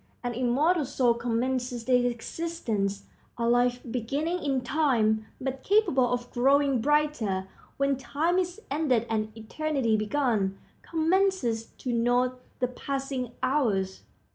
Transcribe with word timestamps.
An 0.23 0.33
immortal 0.33 0.83
soul 0.83 1.13
commences 1.13 1.83
its 1.87 2.11
existence. 2.11 3.03
A 3.37 3.47
life, 3.47 3.79
beginning 3.91 4.39
in 4.43 4.61
time, 4.61 5.27
but 5.39 5.61
capable 5.61 6.11
of 6.11 6.31
growing 6.31 6.81
brighter 6.81 7.47
when 7.77 7.97
time 7.97 8.39
is 8.39 8.59
ended 8.71 9.05
and 9.11 9.31
eternity 9.37 9.95
begun, 9.97 10.57
commences 10.81 11.67
to 11.77 11.93
note 11.93 12.41
the 12.57 12.67
passing 12.67 13.33
hours. 13.43 14.01